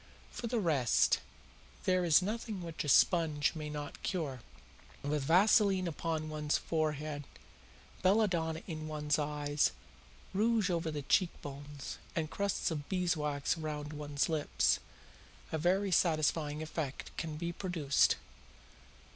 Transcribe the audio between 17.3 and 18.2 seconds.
be produced.